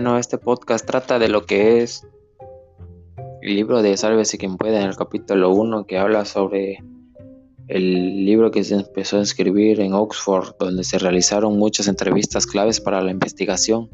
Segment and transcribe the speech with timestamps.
[0.00, 2.06] Bueno, este podcast trata de lo que es
[3.42, 6.78] el libro de Sálvese quien pueda en el capítulo 1 que habla sobre
[7.68, 12.80] el libro que se empezó a escribir en Oxford, donde se realizaron muchas entrevistas claves
[12.80, 13.90] para la investigación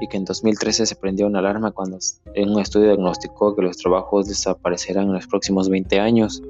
[0.00, 1.98] y que en 2013 se prendió una alarma cuando
[2.34, 6.40] en un estudio diagnosticó que los trabajos desaparecerán en los próximos 20 años.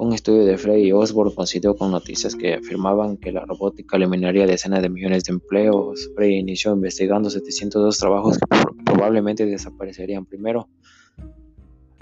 [0.00, 4.46] Un estudio de Frey y Osborne coincidió con noticias que afirmaban que la robótica eliminaría
[4.46, 6.08] decenas de millones de empleos.
[6.16, 8.46] Frey inició investigando 702 trabajos que
[8.82, 10.70] probablemente desaparecerían primero.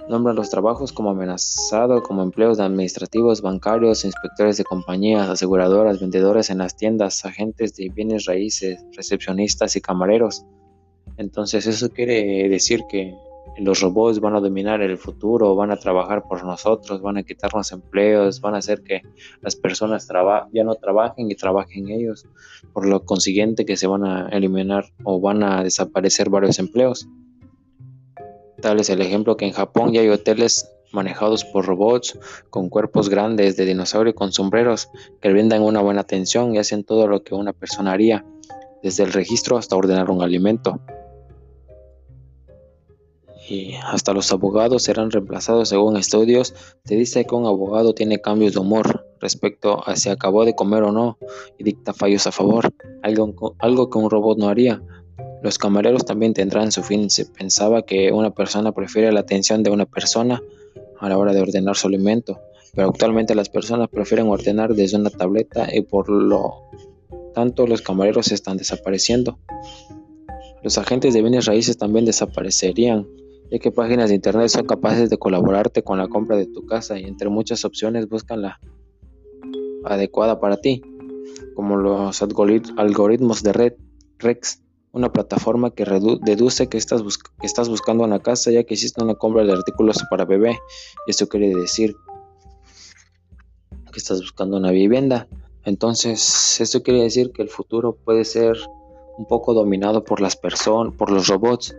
[0.08, 6.58] Nombra los trabajos como amenazado como empleos administrativos, bancarios, inspectores de compañías, aseguradoras, vendedores en
[6.58, 10.44] las tiendas, agentes de bienes raíces, recepcionistas y camareros.
[11.16, 13.12] Entonces eso quiere decir que
[13.56, 17.72] los robots van a dominar el futuro, van a trabajar por nosotros, van a quitarnos
[17.72, 19.02] empleos, van a hacer que
[19.40, 20.08] las personas
[20.52, 22.26] ya no trabajen y trabajen ellos.
[22.72, 27.08] Por lo consiguiente que se van a eliminar o van a desaparecer varios empleos.
[28.60, 32.18] Tal es el ejemplo que en Japón ya hay hoteles manejados por robots
[32.50, 36.82] con cuerpos grandes de dinosaurio y con sombreros que brindan una buena atención y hacen
[36.82, 38.24] todo lo que una persona haría,
[38.82, 40.80] desde el registro hasta ordenar un alimento
[43.48, 46.54] y hasta los abogados serán reemplazados según estudios.
[46.84, 50.82] Se dice que un abogado tiene cambios de humor respecto a si acabó de comer
[50.82, 51.18] o no
[51.58, 54.82] y dicta fallos a favor, algo, algo que un robot no haría.
[55.42, 57.10] Los camareros también tendrán su fin.
[57.10, 60.42] Se pensaba que una persona prefiere la atención de una persona
[61.00, 62.40] a la hora de ordenar su alimento,
[62.74, 66.64] pero actualmente las personas prefieren ordenar desde una tableta y por lo
[67.34, 69.38] tanto los camareros están desapareciendo.
[70.62, 73.06] Los agentes de bienes raíces también desaparecerían
[73.50, 76.98] ya que páginas de internet son capaces de colaborarte con la compra de tu casa
[76.98, 78.60] y entre muchas opciones buscan la
[79.84, 80.82] adecuada para ti,
[81.54, 83.74] como los algoritmos de Red
[84.18, 85.84] Rex, una plataforma que
[86.22, 87.02] deduce que estás,
[87.68, 90.58] buscando una casa ya que existe una compra de artículos para bebé.
[91.06, 91.94] Esto quiere decir
[93.92, 95.28] que estás buscando una vivienda.
[95.64, 98.56] Entonces, esto quiere decir que el futuro puede ser
[99.18, 101.74] un poco dominado por las personas, por los robots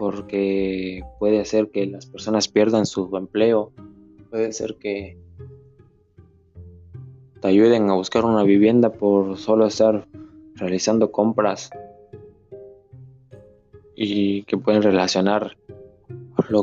[0.00, 3.70] porque puede ser que las personas pierdan su empleo,
[4.30, 5.18] puede ser que
[7.42, 10.08] te ayuden a buscar una vivienda por solo estar
[10.54, 11.68] realizando compras
[13.94, 15.52] y que pueden relacionarlo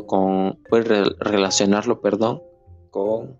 [0.06, 0.88] con puedes
[1.20, 2.42] relacionarlo perdón
[2.90, 3.36] con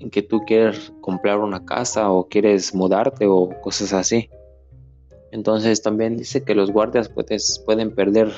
[0.00, 4.28] en que tú quieres comprar una casa o quieres mudarte o cosas así.
[5.32, 8.28] Entonces también dice que los guardias puedes, pueden perder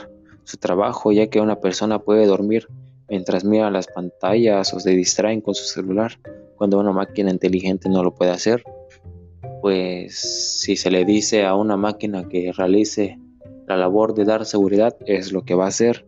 [0.44, 2.68] su trabajo, ya que una persona puede dormir
[3.08, 6.12] mientras mira las pantallas o se distraen con su celular,
[6.56, 8.62] cuando una máquina inteligente no lo puede hacer.
[9.60, 13.18] Pues si se le dice a una máquina que realice
[13.66, 16.06] la labor de dar seguridad, es lo que va a hacer.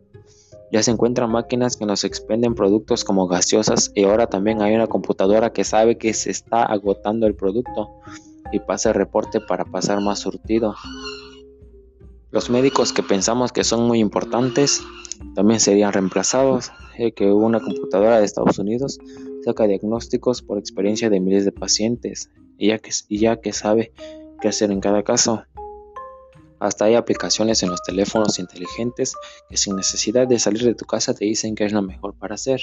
[0.70, 4.86] Ya se encuentran máquinas que nos expenden productos como gaseosas y ahora también hay una
[4.86, 7.90] computadora que sabe que se está agotando el producto
[8.52, 10.74] y pasa el reporte para pasar más surtido.
[12.32, 14.80] Los médicos que pensamos que son muy importantes
[15.34, 16.72] también serían reemplazados,
[17.14, 18.98] que una computadora de Estados Unidos
[19.44, 23.92] saca diagnósticos por experiencia de miles de pacientes y ya, que, ya que sabe
[24.40, 25.44] qué hacer en cada caso.
[26.58, 29.14] Hasta hay aplicaciones en los teléfonos inteligentes
[29.50, 32.36] que sin necesidad de salir de tu casa te dicen que es lo mejor para
[32.36, 32.62] hacer.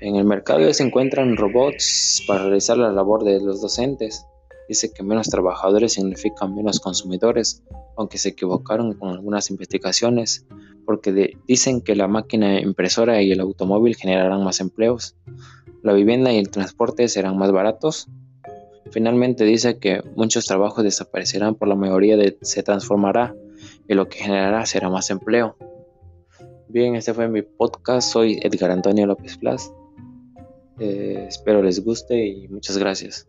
[0.00, 4.26] En el mercado ya se encuentran robots para realizar la labor de los docentes.
[4.70, 7.64] Dice que menos trabajadores significan menos consumidores,
[7.96, 10.46] aunque se equivocaron con algunas investigaciones,
[10.86, 15.16] porque dicen que la máquina impresora y el automóvil generarán más empleos,
[15.82, 18.06] la vivienda y el transporte serán más baratos.
[18.92, 23.34] Finalmente dice que muchos trabajos desaparecerán por la mayoría se transformará
[23.88, 25.56] y lo que generará será más empleo.
[26.68, 28.12] Bien, este fue mi podcast.
[28.12, 29.72] Soy Edgar Antonio López Plas.
[30.78, 33.26] Eh, espero les guste y muchas gracias.